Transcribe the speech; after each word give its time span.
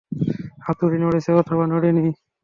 হাতুড়ি 0.65 0.97
নড়েছে 0.99 1.31
অথবা 1.41 1.63
নড়েনি। 1.67 2.05